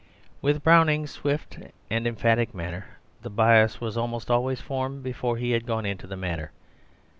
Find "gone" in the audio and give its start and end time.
5.67-5.85